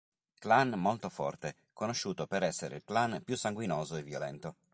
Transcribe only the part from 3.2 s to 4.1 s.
più sanguinoso e